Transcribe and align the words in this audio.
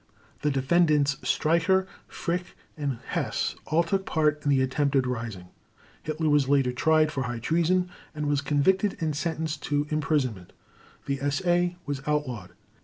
The 0.41 0.49
Defendants 0.49 1.17
Streicher, 1.17 1.85
Frick, 2.07 2.57
and 2.75 2.97
Hess 3.09 3.55
all 3.67 3.83
took 3.83 4.03
part 4.03 4.43
in 4.43 4.49
the 4.49 4.59
attempted 4.63 5.05
rising. 5.05 5.49
Hitler 6.01 6.27
was 6.27 6.49
later 6.49 6.71
tried 6.71 7.11
for 7.11 7.21
high 7.21 7.37
treason, 7.37 7.87
and 8.15 8.25
was 8.27 8.41
convicted 8.41 8.97
and 8.99 9.15
sentenced 9.15 9.61
to 9.65 9.85
imprisonment. 9.91 10.53
The 11.05 11.17
SA 11.29 11.77
was 11.85 12.01
outlawed. 12.07 12.53